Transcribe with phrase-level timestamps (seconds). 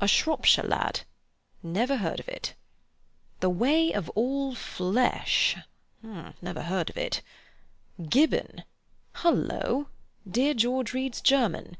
[0.00, 1.02] A Shropshire Lad.
[1.62, 2.54] Never heard of it.
[3.38, 5.56] The Way of All Flesh.
[6.42, 7.22] Never heard of it.
[8.08, 8.64] Gibbon.
[9.18, 9.88] Hullo!
[10.28, 11.76] dear George reads German.